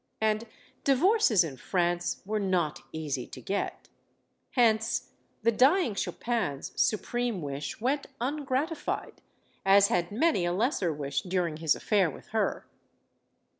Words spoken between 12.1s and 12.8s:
her.